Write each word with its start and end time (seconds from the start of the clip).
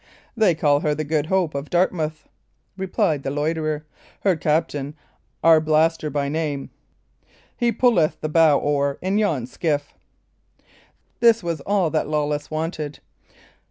"They 0.35 0.55
call 0.55 0.79
her 0.79 0.95
the 0.95 1.03
Good 1.03 1.27
Hope, 1.27 1.53
of 1.53 1.69
Dartmouth," 1.69 2.27
replied 2.75 3.21
the 3.21 3.29
loiterer. 3.29 3.85
"Her 4.21 4.35
captain, 4.35 4.95
Arblaster 5.43 6.09
by 6.11 6.27
name. 6.27 6.71
He 7.55 7.71
pulleth 7.71 8.19
the 8.19 8.27
bow 8.27 8.57
oar 8.57 8.97
in 9.03 9.19
yon 9.19 9.45
skiff." 9.45 9.93
This 11.19 11.43
was 11.43 11.61
all 11.67 11.91
that 11.91 12.07
Lawless 12.09 12.49
wanted. 12.49 12.97